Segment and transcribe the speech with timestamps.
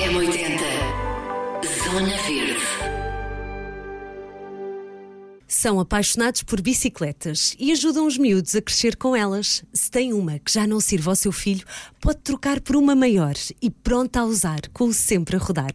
[0.00, 0.60] M80
[1.82, 2.62] Zona Verde
[5.48, 9.64] São apaixonados por bicicletas e ajudam os miúdos a crescer com elas.
[9.72, 11.66] Se tem uma que já não sirva ao seu filho,
[12.00, 15.72] pode trocar por uma maior e pronta a usar, com o sempre a rodar.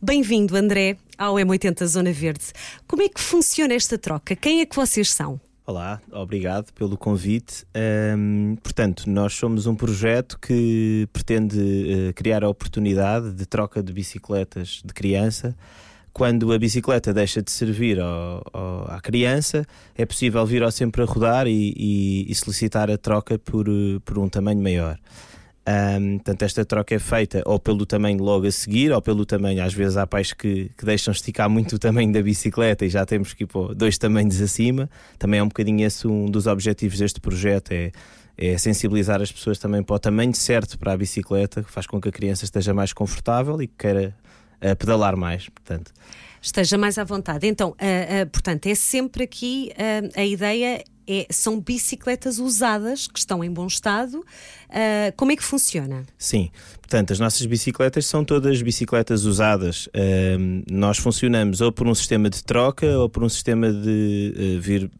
[0.00, 2.52] Bem-vindo, André, ao M80 Zona Verde.
[2.86, 4.36] Como é que funciona esta troca?
[4.36, 5.40] Quem é que vocês são?
[5.68, 7.66] Olá, obrigado pelo convite.
[8.16, 13.92] Um, portanto, nós somos um projeto que pretende uh, criar a oportunidade de troca de
[13.92, 15.56] bicicletas de criança.
[16.12, 21.02] Quando a bicicleta deixa de servir ao, ao, à criança, é possível vir ao sempre
[21.02, 23.66] a rodar e, e, e solicitar a troca por,
[24.04, 24.96] por um tamanho maior.
[25.68, 29.64] Um, portanto, esta troca é feita ou pelo tamanho logo a seguir, ou pelo tamanho.
[29.64, 33.04] Às vezes há pais que, que deixam esticar muito o tamanho da bicicleta e já
[33.04, 34.88] temos que ir pôr dois tamanhos acima.
[35.18, 37.90] Também é um bocadinho esse um dos objetivos deste projeto: é,
[38.38, 42.00] é sensibilizar as pessoas também para o tamanho certo para a bicicleta, que faz com
[42.00, 44.14] que a criança esteja mais confortável e que queira
[44.62, 45.48] uh, pedalar mais.
[45.48, 45.92] Portanto.
[46.40, 47.44] Esteja mais à vontade.
[47.44, 49.72] Então, uh, uh, portanto, é sempre aqui
[50.14, 54.18] a ideia é, são bicicletas usadas que estão em bom estado.
[54.18, 56.04] Uh, como é que funciona?
[56.18, 59.86] Sim, portanto, as nossas bicicletas são todas bicicletas usadas.
[59.86, 64.60] Uh, nós funcionamos ou por um sistema de troca ou por um sistema de uh,
[64.60, 64.90] vir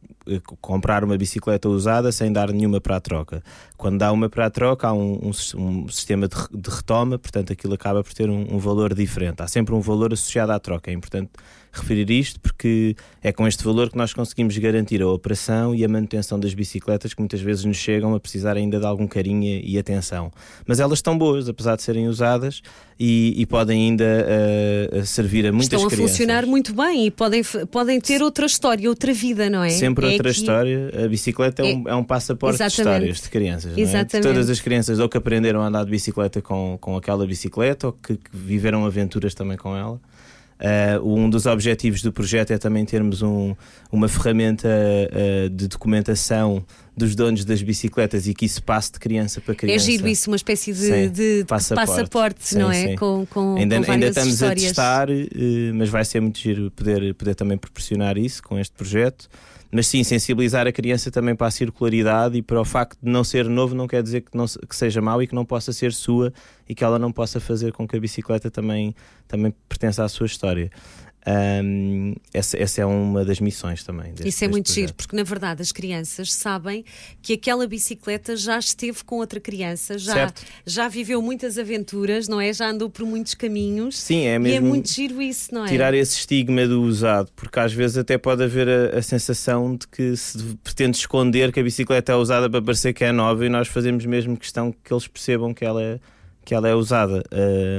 [0.61, 3.43] comprar uma bicicleta usada sem dar nenhuma para a troca.
[3.77, 7.53] Quando dá uma para a troca, há um, um, um sistema de, de, retoma, portanto,
[7.53, 9.43] aquilo acaba por ter um, um, valor diferente.
[9.43, 10.91] Há sempre um valor associado à troca.
[10.91, 11.31] É importante
[11.81, 15.89] referir isto porque é com este valor que nós conseguimos garantir a operação e a
[15.89, 19.79] manutenção das bicicletas que muitas vezes nos chegam a precisar ainda de algum carinho e
[19.79, 20.33] atenção.
[20.67, 22.63] Mas elas estão boas, apesar de serem usadas
[22.99, 25.93] e, e podem ainda uh, servir a muitas crianças.
[25.93, 29.71] Estão a funcionar muito bem e podem, podem ter outra história, outra vida, não é?
[29.71, 30.39] Sempre é outra aqui...
[30.39, 30.91] história.
[31.05, 32.75] A bicicleta é, um, é um passaporte Exatamente.
[32.75, 33.77] de histórias de crianças.
[33.77, 33.81] É?
[33.81, 34.27] Exatamente.
[34.27, 37.93] Todas as crianças ou que aprenderam a andar de bicicleta com, com aquela bicicleta ou
[37.93, 40.01] que, que viveram aventuras também com ela.
[40.59, 43.55] Uh, um dos objetivos do projeto é também termos um,
[43.93, 46.65] uma ferramenta uh, de documentação
[46.97, 49.77] dos donos das bicicletas e que isso passe de criança para criança.
[49.77, 52.97] É giro isso, uma espécie de, sim, de passaporte, passaporte sim, não é?
[52.97, 54.65] Com, com, ainda, com ainda estamos histórias.
[54.65, 58.75] a testar, uh, mas vai ser muito giro poder, poder também proporcionar isso com este
[58.75, 59.29] projeto
[59.71, 63.25] mas sim, sensibilizar a criança também para a circularidade e para o facto de não
[63.25, 65.93] ser novo não quer dizer que, não, que seja mau e que não possa ser
[65.93, 66.33] sua
[66.69, 68.95] e que ela não possa fazer com que a bicicleta também,
[69.27, 70.71] também pertença à sua história.
[71.29, 74.13] Um, essa, essa, é uma das missões também.
[74.13, 74.81] Deste, Isso é muito projeto.
[74.81, 76.85] giro, porque na verdade as crianças sabem
[77.21, 80.33] que aquela bicicleta já esteve com outra criança, já,
[80.65, 82.53] já viveu muitas aventuras, não é?
[82.53, 83.99] Já andou por muitos caminhos.
[83.99, 84.55] Sim, é mesmo.
[84.55, 85.69] E é muito giro isso, não é?
[85.69, 89.89] Tirar esse estigma do usado, porque às vezes até pode haver a, a sensação de
[89.89, 93.49] que se pretende esconder que a bicicleta é usada para parecer que é nova e
[93.49, 95.99] nós fazemos mesmo questão que eles percebam que ela é
[96.47, 97.25] que ela é usada.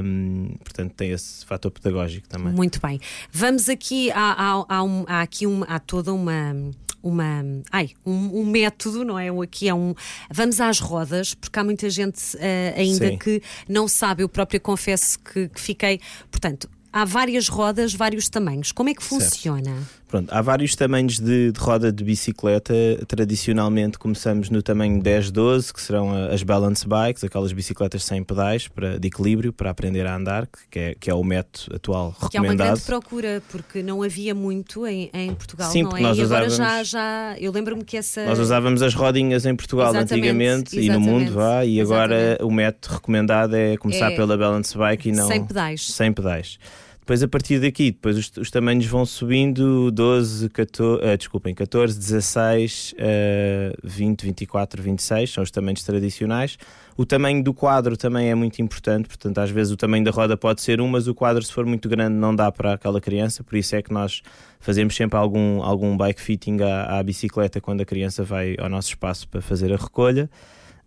[0.04, 2.52] Um, portanto, tem esse fator pedagógico também.
[2.54, 3.00] Muito bem.
[3.32, 6.54] Vamos aqui, há, há, há, um, há aqui um, há toda uma
[7.02, 7.42] uma
[7.72, 9.30] ai, um, um, método, não é?
[9.30, 9.94] Aqui é um.
[10.30, 12.40] Vamos às rodas, porque há muita gente uh,
[12.76, 13.18] ainda Sim.
[13.18, 14.24] que não sabe.
[14.24, 16.02] Eu própria confesso que, que, fiquei.
[16.30, 18.74] Portanto, há várias rodas, vários tamanhos.
[18.74, 19.74] Como é que funciona?
[19.76, 19.97] Certo.
[20.08, 22.74] Pronto, há vários tamanhos de, de, roda de bicicleta.
[23.08, 28.98] Tradicionalmente começamos no tamanho 10-12, que serão as balance bikes, aquelas bicicletas sem pedais para,
[28.98, 32.32] de equilíbrio para aprender a andar, que é, que é o método atual recomendado.
[32.32, 36.02] Que é uma grande procura, porque não havia muito em, em Portugal, Sim, não é?
[36.02, 38.26] Nós e agora usávamos, já, já eu lembro-me que essa.
[38.26, 42.44] Nós usávamos as rodinhas em Portugal antigamente e no mundo, vá, e agora exatamente.
[42.44, 45.28] o método recomendado é começar é, pela balance bike e não.
[45.28, 45.86] Sem pedais.
[45.86, 46.58] Sem pedais.
[47.08, 51.98] Depois, a partir daqui, depois os, os tamanhos vão subindo 12, 14, uh, desculpem, 14,
[51.98, 56.58] 16, uh, 20, 24, 26, são os tamanhos tradicionais.
[56.98, 60.36] O tamanho do quadro também é muito importante, portanto, às vezes o tamanho da roda
[60.36, 63.42] pode ser um, mas o quadro, se for muito grande, não dá para aquela criança,
[63.42, 64.22] por isso é que nós
[64.60, 68.90] fazemos sempre algum, algum bike fitting à, à bicicleta quando a criança vai ao nosso
[68.90, 70.30] espaço para fazer a recolha.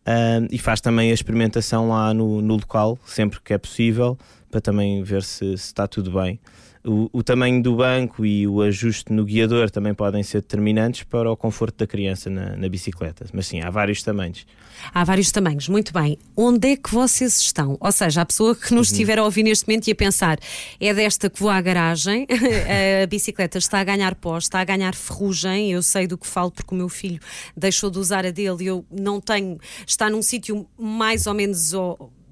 [0.01, 4.19] Uh, e faz também a experimentação lá no, no local, sempre que é possível
[4.51, 6.41] para também ver se, se está tudo bem.
[6.83, 11.31] O, o, tamanho do banco e o ajuste no guiador também podem ser determinantes para
[11.31, 13.27] o conforto da criança na, na, bicicleta.
[13.35, 14.47] Mas sim, há vários tamanhos.
[14.95, 16.17] Há vários tamanhos, muito bem.
[16.35, 17.77] Onde é que vocês estão?
[17.79, 18.93] Ou seja, a pessoa que nos uhum.
[18.93, 20.39] estiver a ouvir neste momento e a pensar
[20.81, 22.27] é desta que vou à garagem,
[23.03, 25.71] a bicicleta está a ganhar pó, está a ganhar ferrugem.
[25.71, 27.21] Eu sei do que falo porque o meu filho
[27.55, 29.59] deixou de usar a dele e eu não tenho.
[29.87, 31.75] Está num sítio mais ou menos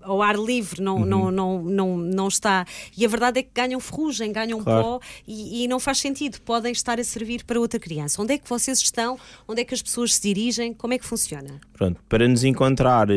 [0.02, 1.04] ao ar livre, não, uhum.
[1.04, 2.66] não, não, não, não está.
[2.96, 4.82] E a verdade é que ganham ferrugem, ganham claro.
[4.82, 6.40] pó e, e, não faz sentido.
[6.40, 8.20] Podem estar a servir para outra criança.
[8.20, 9.18] Onde é que vocês estão?
[9.46, 10.72] Onde é que as pessoas se dirigem?
[10.72, 11.60] Como é que funciona?
[11.72, 13.14] Pronto, para nos encontrar uh,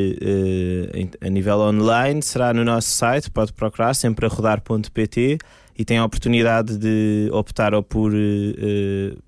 [1.22, 5.39] a nível online, será no nosso site, pode procurar sempre a rodar.pt
[5.81, 8.16] e tem a oportunidade de optar ou por uh,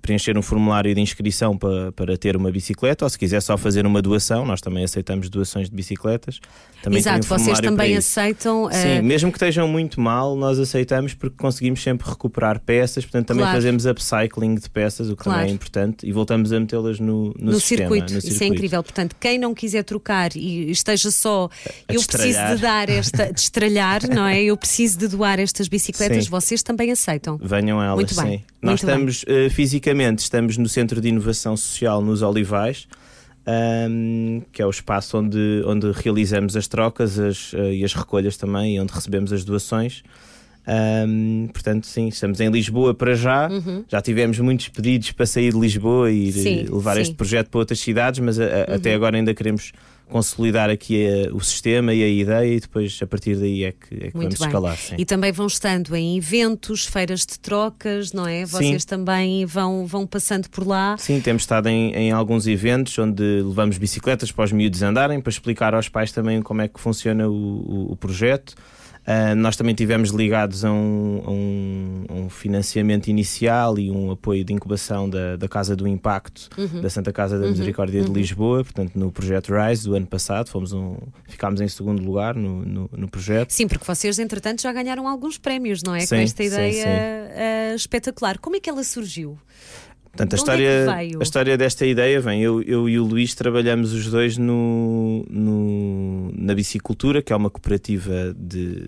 [0.00, 3.84] preencher um formulário de inscrição para, para ter uma bicicleta, ou se quiser só fazer
[3.84, 6.38] uma doação, nós também aceitamos doações de bicicletas.
[6.80, 8.66] Também Exato, um vocês também aceitam.
[8.66, 8.72] Uh...
[8.72, 13.42] Sim, mesmo que estejam muito mal, nós aceitamos porque conseguimos sempre recuperar peças, portanto também
[13.42, 13.56] claro.
[13.56, 15.40] fazemos upcycling de peças, o que claro.
[15.40, 18.14] também é importante, e voltamos a metê-las no, no, no, sistema, circuito.
[18.14, 18.28] no circuito.
[18.28, 18.82] Isso é incrível.
[18.82, 21.48] Portanto, quem não quiser trocar e esteja só,
[21.88, 24.40] a eu preciso de dar esta, de estralhar, não é?
[24.40, 26.30] Eu preciso de doar estas bicicletas, Sim.
[26.44, 27.38] Vocês também aceitam.
[27.42, 28.38] Venham elas, Muito bem.
[28.38, 28.44] sim.
[28.62, 32.86] Nós estamos uh, fisicamente, estamos no Centro de Inovação Social nos Olivais.
[33.46, 38.38] Um, que é o espaço onde, onde realizamos as trocas as, uh, e as recolhas
[38.38, 40.02] também, e onde recebemos as doações.
[40.66, 43.48] Um, portanto, sim, estamos em Lisboa para já.
[43.48, 43.84] Uhum.
[43.86, 47.02] Já tivemos muitos pedidos para sair de Lisboa e sim, levar sim.
[47.02, 48.74] este projeto para outras cidades, mas a, a, uhum.
[48.76, 49.72] até agora ainda queremos
[50.08, 53.94] consolidar aqui a, o sistema e a ideia e depois a partir daí é que,
[53.94, 54.46] é que vamos bem.
[54.46, 54.76] escalar.
[54.76, 54.96] Sim.
[54.98, 58.44] E também vão estando em eventos, feiras de trocas, não é?
[58.44, 58.88] Vocês sim.
[58.88, 60.96] também vão, vão passando por lá.
[60.98, 65.30] Sim, temos estado em, em alguns eventos onde levamos bicicletas para os miúdos andarem, para
[65.30, 68.54] explicar aos pais também como é que funciona o, o, o projeto.
[69.06, 74.42] Uh, nós também tivemos ligados a um, a, um, um, financiamento inicial e um apoio
[74.42, 76.80] de incubação da, da Casa do Impacto uhum.
[76.80, 77.50] da Santa Casa da uhum.
[77.50, 78.06] Misericórdia uhum.
[78.06, 80.48] de Lisboa, portanto, no projeto RISE do ano passado.
[80.48, 80.96] Fomos um,
[81.28, 83.50] ficámos em segundo lugar no, no, no, projeto.
[83.50, 86.00] Sim, porque vocês, entretanto, já ganharam alguns prémios, não é?
[86.00, 87.72] Sim, Com esta ideia sim, sim.
[87.72, 88.38] Uh, espetacular.
[88.38, 89.38] Como é que ela surgiu?
[90.14, 90.88] Portanto, a história, é
[91.18, 92.40] a história desta ideia vem.
[92.40, 97.50] Eu, eu e o Luís trabalhamos os dois no, no, na Bicicultura, que é uma
[97.50, 98.86] cooperativa de,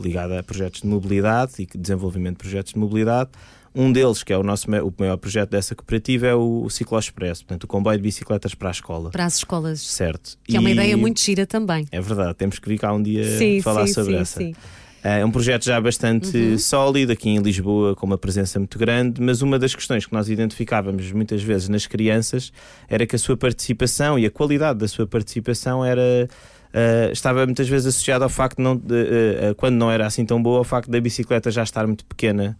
[0.00, 3.30] ligada a projetos de mobilidade e desenvolvimento de projetos de mobilidade.
[3.74, 6.98] Um deles, que é o nosso o maior projeto dessa cooperativa, é o, o Ciclo
[6.98, 9.10] Expresso, portanto, o comboio de bicicletas para a escola.
[9.10, 9.80] Para as escolas.
[9.80, 10.38] Certo.
[10.44, 10.56] Que e...
[10.56, 11.86] é uma ideia muito gira também.
[11.90, 14.38] É verdade, temos que vir cá um dia sim, falar sim, sobre sim, essa.
[14.38, 14.54] Sim.
[15.02, 16.58] É um projeto já bastante uhum.
[16.58, 20.28] sólido aqui em Lisboa, com uma presença muito grande, mas uma das questões que nós
[20.28, 22.52] identificávamos muitas vezes nas crianças
[22.88, 26.28] era que a sua participação e a qualidade da sua participação era.
[26.68, 30.26] Uh, estava muitas vezes associada ao facto de, não, de, uh, quando não era assim
[30.26, 32.58] tão boa, ao facto da bicicleta já estar muito pequena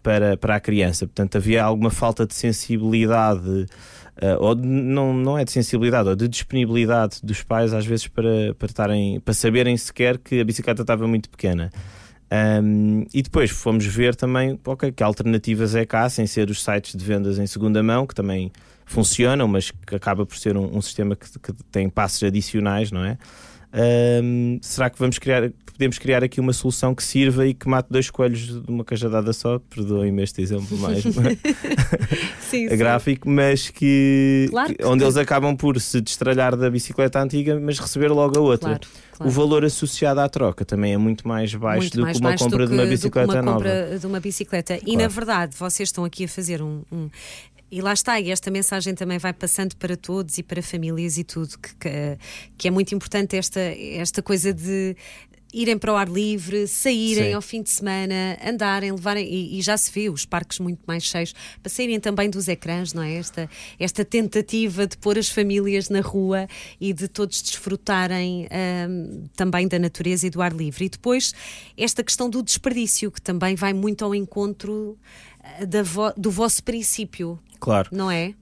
[0.00, 1.06] para, para a criança.
[1.06, 3.66] Portanto, havia alguma falta de sensibilidade
[4.22, 8.06] uh, ou de, não, não é de sensibilidade, ou de disponibilidade dos pais às vezes
[8.08, 11.70] para, para, estarem, para saberem sequer que a bicicleta estava muito pequena.
[12.30, 16.94] Um, e depois fomos ver também okay, que alternativas é cá, sem ser os sites
[16.94, 18.52] de vendas em segunda mão, que também
[18.84, 23.04] funcionam, mas que acaba por ser um, um sistema que, que, tem passos adicionais, não
[23.04, 23.16] é?
[24.62, 28.10] Será que vamos criar, podemos criar aqui uma solução que sirva e que mate dois
[28.10, 29.60] coelhos de uma cajadada só?
[29.60, 31.04] Perdoem-me este exemplo mais
[32.50, 37.60] sim, gráfico, mas que, claro que onde eles acabam por se destralhar da bicicleta antiga,
[37.60, 38.70] mas receber logo a outra.
[38.70, 39.30] Claro, claro.
[39.30, 42.36] O valor associado à troca também é muito mais baixo muito do mais que uma
[42.36, 43.58] compra que, de uma bicicleta uma nova.
[43.58, 44.78] Compra de uma bicicleta.
[44.84, 47.08] E na verdade, vocês estão aqui a fazer um, um
[47.70, 51.24] e lá está, e esta mensagem também vai passando para todos e para famílias e
[51.24, 52.18] tudo, que, que,
[52.56, 54.96] que é muito importante esta, esta coisa de
[55.52, 57.32] irem para o ar livre, saírem Sim.
[57.32, 61.04] ao fim de semana, andarem, levarem, e, e, já se vê os parques muito mais
[61.04, 63.14] cheios, para saírem também dos ecrãs, não é?
[63.14, 63.48] Esta,
[63.78, 66.46] esta tentativa de pôr as famílias na rua
[66.80, 68.46] e de todos desfrutarem
[68.88, 70.84] um, também da natureza e do ar livre.
[70.84, 71.34] E depois
[71.76, 74.98] esta questão do desperdício, que também vai muito ao encontro
[75.84, 77.88] vo do vosso princípio, Claro.
[77.92, 78.34] Não é?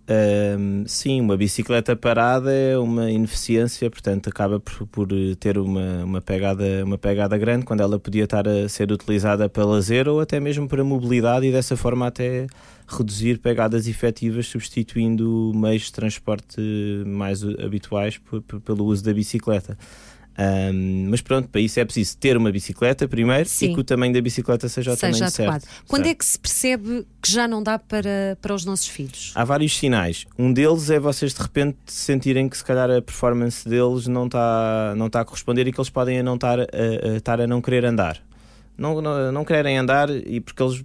[0.59, 5.09] Um, sim, uma bicicleta parada é uma ineficiência, portanto acaba por, por,
[5.41, 9.65] ter uma, uma, pegada, uma pegada grande quando ela podia estar a ser utilizada para
[9.65, 12.47] lazer ou até mesmo para mobilidade e dessa forma até
[12.87, 16.61] reduzir pegadas efetivas, substituindo meios de transporte
[17.07, 18.21] mais habituais
[18.65, 19.79] pelo uso da bicicleta.
[20.39, 23.71] Um, mas pronto, para isso é preciso ter uma bicicleta primeiro Sim.
[23.71, 25.63] e que o tamanho da bicicleta seja, seja o tamanho adequado.
[25.63, 25.85] certo.
[25.89, 26.15] Quando certo.
[26.15, 29.33] é que se percebe que já não dá para, para os nossos filhos?
[29.35, 30.27] Há vários sinais.
[30.39, 34.95] Um deles é vocês de repente sentirem que se calhar a performance deles não está
[34.97, 37.63] não tá a corresponder e que eles podem não estar a, a, estar a não
[37.63, 38.23] querer andar.
[38.77, 40.85] Não, não, não querem andar e porque eles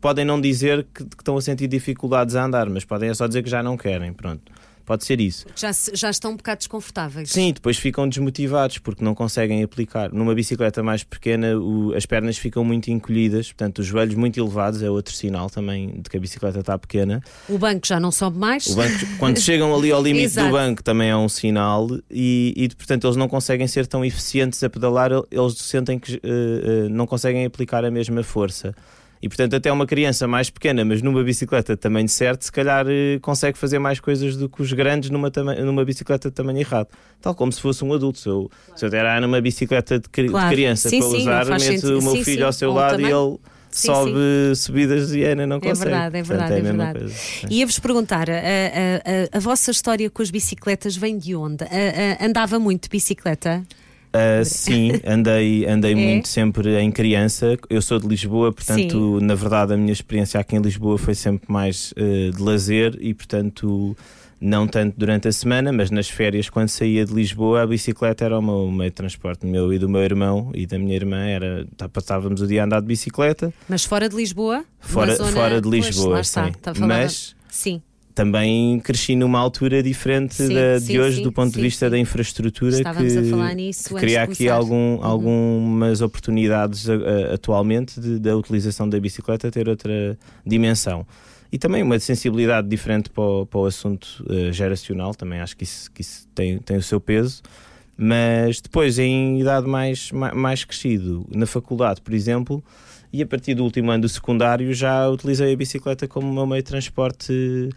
[0.00, 3.44] podem não dizer que, que estão a sentir dificuldades a andar, mas podem só dizer
[3.44, 4.12] que já não querem.
[4.12, 4.57] Pronto
[4.88, 5.44] Pode ser isso.
[5.54, 7.28] Já, já estão um bocado desconfortáveis.
[7.30, 10.10] Sim, depois ficam desmotivados porque não conseguem aplicar.
[10.10, 14.82] Numa bicicleta mais pequena, o- as pernas ficam muito encolhidas, portanto, os joelhos muito elevados
[14.82, 17.22] é outro sinal também de que a bicicleta está pequena.
[17.50, 18.66] O banco já não sobe mais.
[18.66, 23.06] Banco, quando chegam ali ao limite do banco, também é um sinal, e, e, portanto
[23.06, 27.44] eles não conseguem ser tão eficientes a pedalar, eles sentem que eh, eh, não conseguem
[27.44, 28.74] aplicar a mesma força.
[29.20, 32.86] E portanto, até uma criança mais pequena, mas numa bicicleta de tamanho certo, se calhar
[32.88, 35.30] eh, consegue fazer mais coisas do que os grandes numa,
[35.64, 36.88] numa bicicleta de tamanho errado.
[37.20, 38.18] Tal como se fosse um adulto.
[38.18, 40.50] Se eu, se eu der a Ana uma bicicleta de, cri- de Claro.
[40.54, 42.42] criança Sim, para sim, usar, meto o meu Sim, filho sim.
[42.44, 43.38] ao seu lado também- e ele
[43.70, 44.12] Sim, sobe
[44.56, 45.90] subidas e Ana não É consegue.
[45.90, 46.98] verdade, é Portanto, verdade, a é mesma verdade.
[47.14, 47.54] coisa.
[47.54, 48.36] Ia-vos perguntar, a, a-
[49.34, 51.64] a- a vossa história com as bicicletas vem de onde?
[52.20, 53.62] Andava muito de bicicleta?
[54.18, 55.94] Uh, sim, andei, andei É?
[55.94, 57.56] muito sempre em criança.
[57.70, 61.50] Eu sou de Lisboa, portanto, na verdade, a minha experiência aqui em Lisboa foi sempre
[61.50, 63.96] mais uh, de lazer e, portanto,
[64.40, 68.38] não tanto durante a semana, mas nas férias, quando saía de Lisboa, a bicicleta era
[68.38, 71.24] o meu meio de transporte meu e do meu irmão e da minha irmã.
[71.26, 74.64] Era, tá, passávamos o dia a andar de bicicleta, Mas fora de Lisboa?
[74.80, 76.52] fora, zona- fora de Pois, Lisboa, está, sim.
[76.62, 77.80] tá a falar- Mas Sim,
[78.18, 81.88] também cresci numa altura diferente Sim, da, sim, de hoje sim, do ponto de vista
[81.88, 84.56] da infraestrutura Estávamos que, a falar nisso que cria aqui começar.
[84.56, 85.04] algum, Uhum.
[85.04, 91.06] algumas oportunidades a- a- atualmente de- da utilização da bicicleta ter outra dimensão.
[91.52, 95.62] E também uma sensibilidade diferente para o, para o assunto eh, geracional, também acho que
[95.64, 97.40] isso, que isso tem, tem o seu peso.
[97.96, 102.62] Mas depois, em idade mais, ma- mais crescido, na faculdade, por exemplo,
[103.12, 106.62] e a partir do último ano do secundário já utilizei a bicicleta como meu meio
[106.62, 107.70] de transporte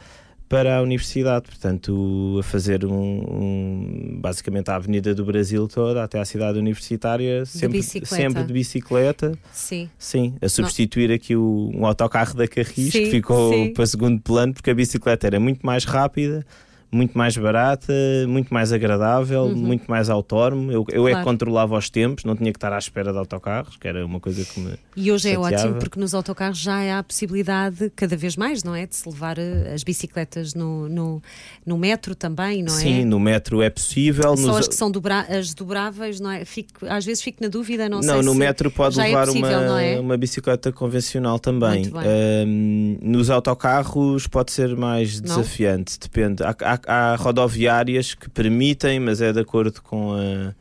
[0.51, 6.19] para a universidade, portanto, a fazer um, um- basicamente a Avenida do Brasil toda até
[6.19, 8.15] à cidade universitária, sempre bicicleta.
[8.17, 9.31] sempre de bicicleta.
[9.53, 9.89] sim.
[9.97, 13.71] Sim, a substituir aqui o, um autocarro da Carris Sim, que ficou sim.
[13.73, 16.45] para segundo plano porque a bicicleta era muito mais rápida,
[16.91, 17.93] muito mais barata,
[18.27, 20.71] muito mais agradável, muito mais autónomo.
[20.71, 21.23] Eu, eu é que Uhum.
[21.23, 21.25] Claro.
[21.25, 24.43] controlava os tempos, não tinha que estar à espera de autocarros, que era uma coisa
[24.43, 24.73] que me.
[24.95, 25.55] E hoje é Chateava.
[25.63, 28.85] ótimo porque nos autocarros já há a possibilidade, cada vez mais, não é?
[28.85, 31.21] De se levar eh, as bicicletas no, no,
[31.65, 32.77] no metro também, não é?
[32.77, 34.35] Sim, no metro é possível.
[34.35, 36.43] Só nos- as que são dobra- as dobráveis, não é?
[36.43, 39.27] Fico, às vezes fico na dúvida, não, Não, sei no se metro pode é levar
[39.27, 39.99] possível, uma, não é?
[39.99, 41.81] uma bicicleta convencional também.
[41.81, 42.01] Muito bem.
[42.05, 45.27] Ahm, nos autocarros pode ser mais Não?
[45.37, 46.43] desafiante, depende.
[46.43, 50.53] Há, há- há rodoviárias que permitem, mas é de acordo com a.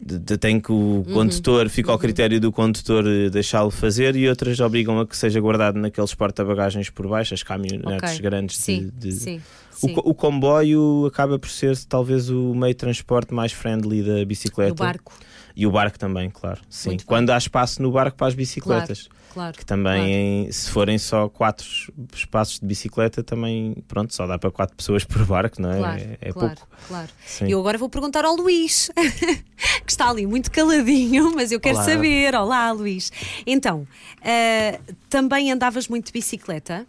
[0.00, 1.14] de- de- tem que o Uhum.
[1.14, 5.40] condutor, fica ao critério do condutor eh, deixá-lo fazer e outras obrigam a que seja
[5.40, 8.18] guardado naqueles porta-bagagens por baixo, as caminhonetes Ok.
[8.20, 9.40] grandes Sim, de, de- sim,
[9.82, 9.94] O, sim.
[9.94, 14.70] co- o comboio acaba por ser talvez o meio de transporte mais friendly da bicicleta.
[14.70, 15.12] No barco,
[15.56, 16.60] E o barco também, claro.
[16.68, 16.90] Sim.
[16.90, 17.06] Muito bem.
[17.06, 19.08] Quando há espaço no barco para as bicicletas.
[19.32, 19.56] claro.
[19.56, 21.66] Que também, se forem só quatro
[22.12, 25.78] espaços de bicicleta, também, pronto, só dá para quatro pessoas por barco, não é?
[25.78, 26.68] Claro, é é claro, pouco.
[26.88, 27.08] claro.
[27.24, 27.46] Sim.
[27.46, 28.90] E eu agora vou perguntar ao Luís,
[29.86, 31.84] que está ali muito caladinho, mas eu quero Olá.
[31.84, 32.34] saber.
[32.34, 33.12] Olá, Luís.
[33.46, 33.86] Então,
[34.22, 36.84] ah, também andavas muito de bicicleta?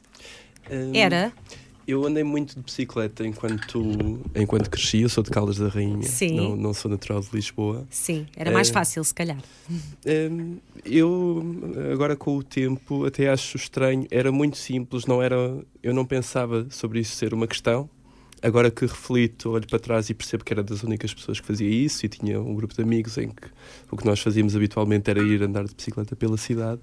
[0.72, 1.32] Hum, Era?
[1.88, 5.02] Eu andei muito de bicicleta enquanto, enquanto cresci.
[5.02, 6.36] Eu sou de Caldas da Rainha, Sim.
[6.36, 7.86] Não, não sou natural de Lisboa.
[7.92, 9.38] Sim, era mais Eh, fácil, se calhar.
[9.70, 11.44] Hum, eu,
[11.94, 14.08] agora com o tempo, até acho estranho.
[14.10, 15.36] Era muito simples, não era,
[15.84, 17.88] eu não pensava sobre isso ser uma questão.
[18.42, 21.68] Agora que reflito, olho para trás e percebo que era das únicas pessoas que fazia
[21.70, 23.48] isso e tinha um grupo de amigos em que
[23.90, 26.80] o que nós fazíamos habitualmente era ir andar de bicicleta pela cidade.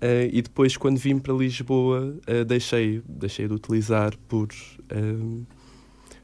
[0.00, 4.48] Eh, e depois, quando vim para Lisboa, eh, deixei, deixei de utilizar por.
[4.90, 5.44] ehm,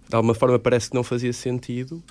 [0.09, 2.03] de alguma forma, parece que não fazia sentido.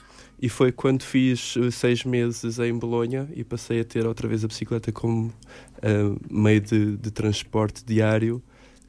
[0.42, 4.44] E foi quando fiz eh, seis meses em Bolonha e passei a ter outra vez
[4.44, 5.32] a bicicleta como
[6.30, 8.42] meio de, de transporte diário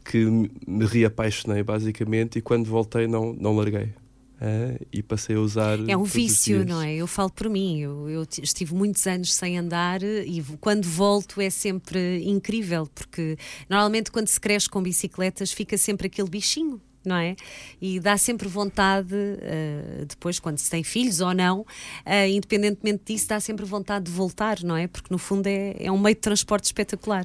[0.05, 0.27] que
[0.67, 3.95] me reapaixonei basicamente e quando voltei não, não larguei.
[4.45, 5.79] Eh, e passei a usar.
[5.89, 6.93] É um vício, não é?
[6.97, 7.81] Eu falo por mim.
[7.81, 13.39] Eu, eu estive muitos anos sem andar e quando volto é sempre incrível, porque
[13.71, 16.81] normalmente quando se cresce com bicicletas fica sempre aquele bichinho.
[17.05, 17.35] Não é?
[17.81, 21.67] E dá sempre vontade, eh, depois, quando se tem filhos ou não,
[22.07, 24.87] eh, independentemente disso, dá sempre vontade de voltar, não é?
[24.87, 27.25] Porque no fundo é, é um meio de transporte espetacular.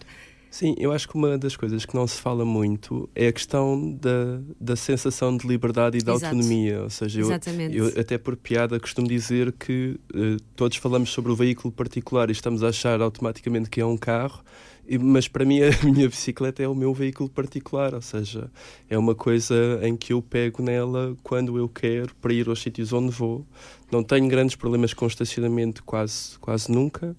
[0.50, 3.92] Sim, eu acho que uma das coisas que não se fala muito é a questão
[3.94, 6.26] da, da sensação de liberdade e de Exato.
[6.26, 6.84] autonomia.
[6.84, 7.30] Ou seja, eu,
[7.72, 12.32] eu até por piada costumo dizer que eh, todos falamos sobre o veículo particular e
[12.32, 14.42] estamos a achar automaticamente que é um carro,
[15.02, 18.50] mas para mim a minha bicicleta é o meu veículo particular, ou seja,
[18.90, 22.94] é uma coisa em que eu pego nela quando eu quero para ir aos sítios
[22.94, 23.46] onde vou.
[23.92, 27.16] Não tenho grandes problemas com estacionamento quase, quase nunca.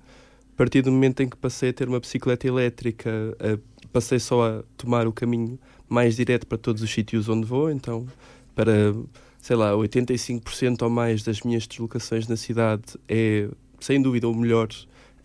[0.58, 3.60] A partir do momento em que passei a ter uma bicicleta elétrica, eh,
[3.92, 5.56] passei só a tomar o caminho
[5.88, 8.04] mais direto para todos os sítios onde vou, então
[8.56, 8.92] para,
[9.40, 13.48] sei lá, 85% ou mais das minhas deslocações na cidade é,
[13.78, 14.66] sem dúvida, o melhor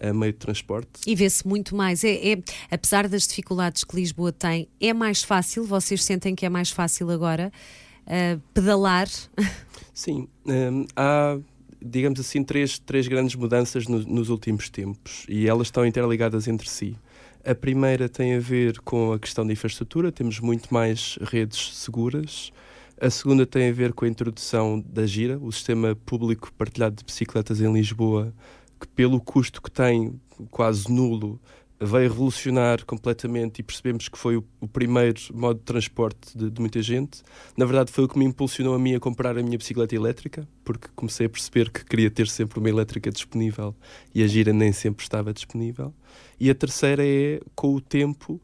[0.04, 1.02] uh, meio de transporte.
[1.08, 2.04] E vê-se muito mais.
[2.04, 5.66] É, é, apesar das dificuldades que Lisboa tem, é mais fácil?
[5.66, 7.52] Vocês sentem que é mais fácil agora
[8.06, 9.08] uh, pedalar?
[9.96, 10.28] Sim.
[10.46, 11.40] Um, há
[11.84, 16.70] digamos assim, três, três grandes mudanças no, nos últimos tempos e elas estão interligadas entre
[16.70, 16.96] si.
[17.46, 22.54] A primeira tem a ver com a questão da infraestrutura, temos muito mais redes seguras.
[23.00, 27.04] A segunda tem a ver com a introdução da Gira, o sistema público partilhado de
[27.04, 28.34] bicicletas em Lisboa,
[28.80, 30.18] que pelo custo que tem,
[30.50, 31.40] quase nulo,
[31.86, 36.60] veio revolucionar completamente e percebemos que foi o, o primeiro modo de transporte de, de,
[36.60, 37.22] muita gente.
[37.58, 40.48] Na verdade, foi o que me impulsionou a mim a comprar a minha bicicleta elétrica,
[40.64, 43.76] porque comecei a perceber que queria ter sempre uma elétrica disponível
[44.14, 45.94] e a gira nem sempre estava disponível.
[46.40, 48.42] E a terceira é, com o tempo,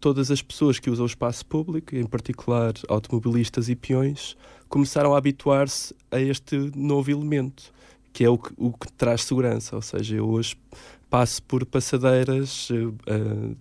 [0.00, 4.36] todas as pessoas que usam o espaço público, em particular automobilistas e peões,
[4.68, 7.72] começaram a habituar-se a este novo elemento,
[8.12, 9.76] que é o que, o que traz segurança.
[9.76, 10.56] Ou seja, eu hoje
[11.10, 12.96] passo por passadeiras uh,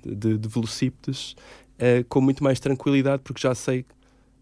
[0.06, 1.36] de, de velocípedes
[1.80, 3.86] uh, com muito mais tranquilidade, porque já sei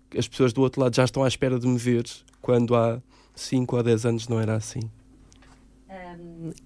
[0.10, 2.06] que as pessoas do outro lado já estão à espera de me ver,
[2.42, 3.02] quando há
[3.34, 4.82] 5 ou 10 anos não era assim.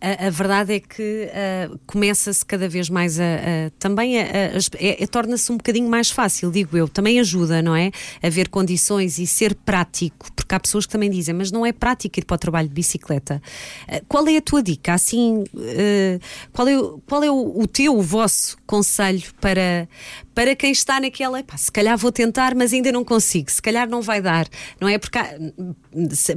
[0.02, 5.08] A, a, verdade é que uh, começa-se cada vez mais a, a também a, a
[5.08, 7.92] torna-se um bocadinho mais fácil, digo eu, também ajuda, não é?
[8.22, 11.72] A ver condições e ser prático, porque há pessoas que também dizem, mas não é
[11.72, 13.42] prático ir para o trabalho de bicicleta.
[13.88, 14.94] Uh, qual é a tua dica?
[14.94, 16.20] Assim, uh,
[16.52, 16.74] qual é,
[17.08, 19.88] qual é o, o teu, o vosso conselho para,
[20.36, 23.90] para quem está naquela, pá, se calhar vou tentar, mas ainda não consigo, se calhar
[23.90, 24.48] não vai dar,
[24.80, 24.98] não é?
[24.98, 25.34] Porque há,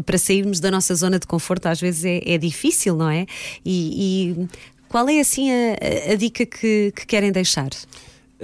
[0.04, 3.23] para sairmos da nossa zona de conforto às vezes é, é difícil, não é?
[3.64, 4.48] E, e,
[4.88, 7.70] qual é assim a, a dica que, que querem deixar?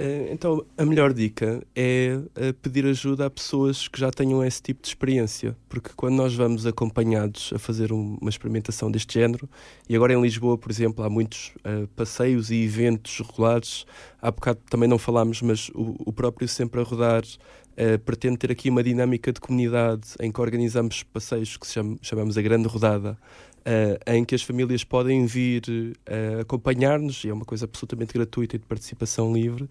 [0.01, 4.61] Eh, então, a melhor dica é eh, pedir ajuda a pessoas que já tenham esse
[4.61, 9.49] tipo de experiência, porque quando nós vamos acompanhados a fazer uma experimentação deste género,
[9.87, 13.85] e agora em Lisboa, por exemplo, há muitos uh, passeios e eventos regulares,
[14.19, 18.51] há bocado também não falámos, mas o, o próprio Sempre a Rodar uh, pretende ter
[18.51, 23.17] aqui uma dinâmica de comunidade em que organizamos passeios que cham chamamos a Grande Rodada,
[23.61, 28.59] uh, em que as famílias podem vir uh, acompanhar-nos, é uma coisa absolutamente gratuita e
[28.59, 29.69] de participação livre.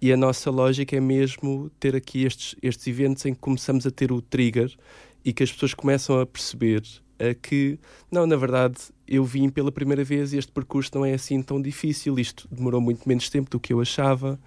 [0.00, 3.90] E a nossa lógica é mesmo ter aqui estes, estes eventos em que começamos a
[3.90, 4.72] ter o trigger
[5.24, 6.82] e que as pessoas começam a perceber
[7.20, 7.78] uh, que,
[8.10, 8.76] não, na verdade,
[9.06, 12.80] eu vim pela primeira vez e este percurso não é assim tão difícil, isto demorou
[12.80, 14.38] muito menos tempo do que eu achava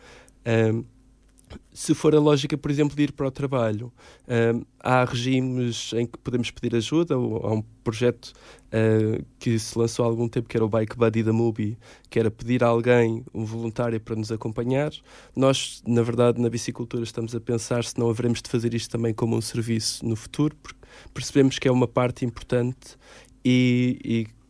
[1.74, 3.92] se for a lógica, por exemplo, de ir para o trabalho,
[4.27, 7.18] uh, há regimes em que podemos pedir ajuda.
[7.18, 8.33] Ou, há um projeto
[8.68, 11.77] uh, que se lançou há algum tempo, que era o Bike Buddy da Mubi,
[12.09, 14.92] que era pedir a alguém, um voluntário, para nos acompanhar.
[15.35, 19.14] Nós, na verdade, na bicicultura, estamos a pensar se não haveremos de fazer isto também
[19.14, 20.79] como um serviço no futuro, porque
[21.14, 22.98] percebemos que é uma parte importante
[23.44, 24.42] e, e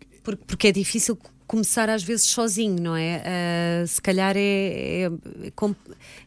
[0.46, 1.18] porque é difícil
[1.52, 3.22] começar às vezes sozinho, não é?
[3.84, 5.12] Uh, se calhar é, é,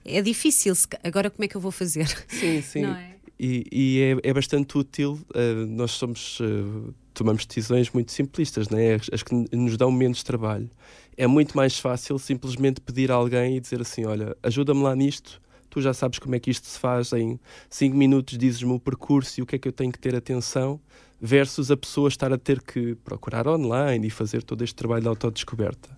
[0.05, 0.75] é difícil.
[1.03, 2.07] Agora como é que eu vou fazer?
[2.29, 2.85] Sim, sim.
[2.85, 3.15] É?
[3.41, 5.19] E, e é, é, bastante útil.
[5.35, 6.39] Uh, nós somos.
[6.41, 8.97] Uh, tomamos decisões muito simplistas, não é?
[8.97, 10.69] As, as, que nos dão menos trabalho.
[11.17, 15.41] É muito mais fácil simplesmente pedir a alguém e dizer assim: olha, ajuda-me lá nisto.
[15.71, 17.15] Tu já sabes como é que isto se faz.
[17.15, 20.15] Em 5 minutos dizes-me o percurso e o que é que eu tenho que ter
[20.15, 20.79] atenção
[21.27, 25.09] versus a pessoa estar a ter que procurar online e fazer todo este trabalho de
[25.09, 25.89] autodescoberta.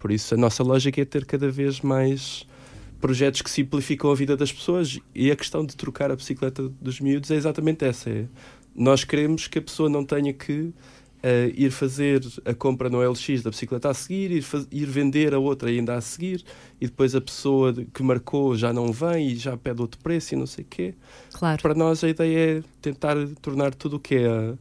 [0.00, 2.44] Por isso, a nossa lógica é ter cada vez mais
[3.00, 6.98] projetos que simplificam a vida das pessoas e a questão de trocar a bicicleta dos
[6.98, 8.10] miúdos é exatamente essa.
[8.10, 8.26] É,
[8.74, 10.72] nós queremos que a pessoa não tenha que
[11.24, 15.38] uh, ir fazer a compra no LX da bicicleta a seguir, ir, ir vender a
[15.38, 16.44] outra ainda a seguir,
[16.78, 20.36] e depois a pessoa que marcou já não vem e já pede outro preço e
[20.36, 20.94] não sei o quê.
[21.32, 21.62] Claro.
[21.62, 24.54] Para nós a ideia é tentar tornar tudo o que é a,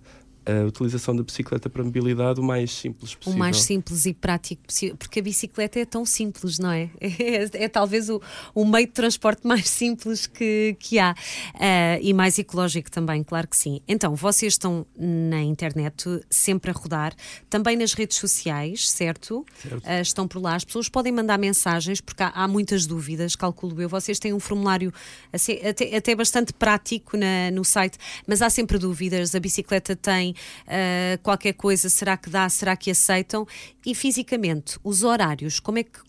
[0.46, 3.36] a utilização da bicicleta para mobilidade o mais simples possível.
[3.36, 6.90] O mais simples e prático possível, porque a bicicleta é tão simples, não é?
[7.24, 8.22] É, é talvez o,
[8.54, 13.48] o, meio de transporte mais simples que, que há uh, e mais ecológico também, claro
[13.48, 13.82] que sim.
[13.88, 17.14] Então, vocês estão na internet sempre a rodar,
[17.50, 19.46] também nas redes sociais, certo?
[19.62, 19.86] certo.
[19.86, 23.82] Uh, estão por lá, as pessoas podem mandar mensagens porque há, há muitas dúvidas, calculo
[23.82, 23.88] eu.
[23.88, 24.92] Vocês têm um formulário
[25.32, 29.34] assim, até, até bastante prático na, no site, mas há sempre dúvidas.
[29.34, 33.46] A bicicleta tem uh, qualquer coisa, será que dá, será que aceitam?
[33.86, 36.00] E fisicamente, os horários, como é que,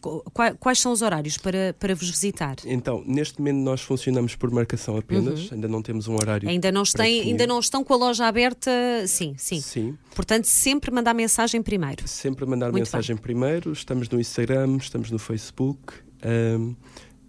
[0.60, 2.56] quais são os horários para, para vos visitar?
[2.64, 5.54] Então, neste momento nós funcionamos por marcação apenas, uhum.
[5.54, 6.48] ainda não temos um horário.
[6.48, 8.70] Ainda não, têm, ainda não estão com a loja aberta,
[9.06, 9.60] sim, sim.
[9.60, 9.98] Sim.
[10.14, 12.06] Portanto, sempre mandar mensagem primeiro.
[12.06, 13.22] Sempre mandar Muito mensagem bem.
[13.22, 15.94] primeiro, estamos no Instagram, estamos no Facebook.
[16.24, 16.74] Um,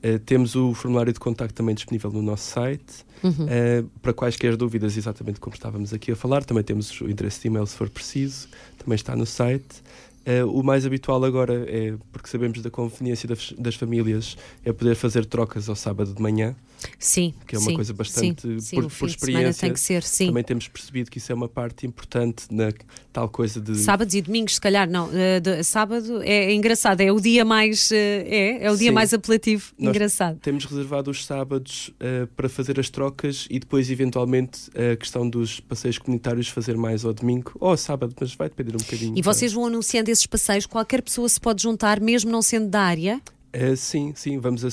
[0.04, 3.06] Uh, temos o formulário de contacto também disponível no nosso site.
[3.24, 3.32] Uhum.
[3.32, 7.48] Uh, para quaisquer dúvidas, exatamente como estávamos aqui a falar, também temos o endereço de
[7.48, 9.84] e-mail se for preciso, também está no site.
[10.26, 14.96] Uh, o mais habitual agora é, porque sabemos da conveniência das, das, famílias, é poder
[14.96, 16.56] fazer trocas ao sábado de manhã.
[16.98, 17.34] Sim.
[17.48, 18.42] Que é uma sim, coisa bastante.
[18.42, 19.62] Sim, sim, por, por experiência.
[19.62, 20.28] Tem que ser, sim.
[20.28, 22.72] Também temos percebido que isso é uma parte importante na
[23.14, 23.76] tal coisa de.
[23.76, 25.08] Sábados e domingos, se calhar, não.
[25.10, 27.92] Uh, de, sábado é, é, engraçado, é o dia mais.
[27.92, 29.74] Uh, é, é o dia mais apelativo.
[29.78, 30.40] Nós engraçado.
[30.40, 31.92] Temos reservado os sábados
[32.36, 37.14] para fazer as trocas e depois, eventualmente, a questão dos passeios comunitários fazer mais ao
[37.14, 39.18] domingo ou ao sábado, mas vai depender um bocadinho.
[39.18, 42.82] E vocês vão anunciando esses passeios, qualquer pessoa se pode juntar, mesmo não sendo da
[42.82, 43.22] área?
[43.56, 44.70] Uh, sim, sim, vamos uh,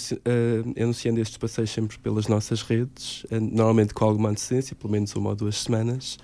[0.77, 5.31] anunciando estes passeios sempre pelas nossas redes, uh, normalmente com alguma antecedência, pelo menos uma
[5.31, 6.19] ou duas semanas.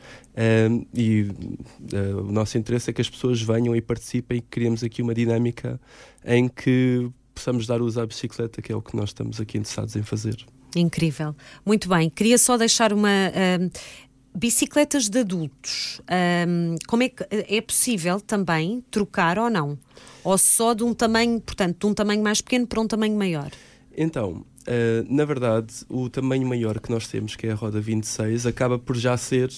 [0.92, 1.28] e
[1.92, 5.80] o nosso interesse é que as pessoas venham e participem e criemos aqui uma dinâmica
[6.24, 9.94] em que possamos dar uso à bicicleta, que é o que nós estamos aqui interessados
[9.94, 10.44] em fazer.
[10.76, 11.34] Incrível.
[11.64, 12.10] Muito bem.
[12.10, 13.08] Queria só deixar uma.
[14.38, 16.00] Bicicletas de adultos.
[16.86, 19.78] como é que é possível também trocar ou não?
[20.22, 23.50] Ou só de um tamanho, portanto, de um tamanho mais pequeno para um tamanho maior?
[23.96, 28.44] Então, Uh, na verdade, o tamanho maior que nós temos, que é a roda 26,
[28.44, 29.50] acaba por já ser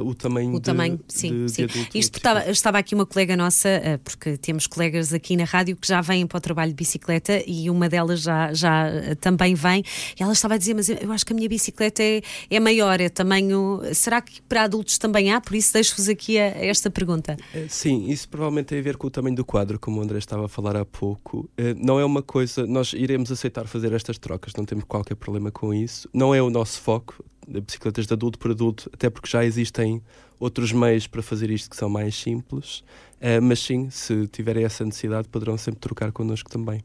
[0.00, 1.46] uh, o tamanho O tamanho, de, sim.
[1.46, 1.66] De, sim.
[1.66, 5.76] De Isto estava, estava aqui uma colega nossa, uh, porque temos colegas aqui na rádio
[5.76, 8.86] que já vêm para o trabalho de bicicleta e uma delas já, já
[9.20, 9.82] também vem.
[10.18, 13.00] E ela estava a dizer, mas eu acho que a minha bicicleta é, é maior,
[13.00, 13.80] é tamanho.
[13.92, 15.40] Será que para adultos também há?
[15.40, 17.36] Por isso deixo-vos aqui a, a esta pergunta.
[17.68, 20.46] sim, isso provavelmente tem a ver com o tamanho do quadro, como o André estava
[20.46, 21.48] a falar há pouco.
[21.76, 22.66] não é uma coisa.
[22.66, 26.08] Nós iremos aceitar fazer estas trocas não temos qualquer problema com isso.
[26.12, 30.02] Não é o nosso foco, bicicletas de adulto para adulto, até porque já existem
[30.38, 32.80] outros meios para fazer isto que são mais simples.
[33.20, 36.82] Uh, mas sim, se tiverem essa necessidade, poderão sempre trocar connosco também.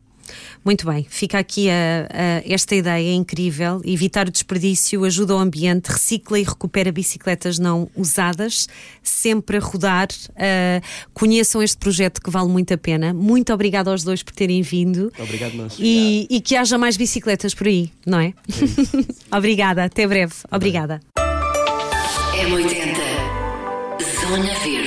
[0.63, 3.81] Muito bem, fica aqui a, a esta ideia incrível.
[3.85, 8.67] Evitar o desperdício ajuda o ambiente, recicla e recupera bicicletas não usadas,
[9.01, 10.07] sempre a rodar.
[10.31, 10.81] Uh,
[11.13, 13.13] conheçam este projeto que vale muito a pena.
[13.13, 15.11] Muito obrigada aos dois por terem vindo.
[15.17, 15.75] Obrigado, nós.
[15.79, 18.27] E, e que haja mais bicicletas por aí, não é?
[18.27, 18.33] é
[19.35, 20.33] obrigada, até breve.
[20.51, 20.99] Obrigada.
[22.37, 22.97] M80
[24.21, 24.86] Zona Verde